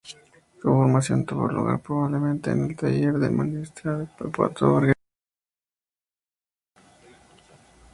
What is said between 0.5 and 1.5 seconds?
Su formación tuvo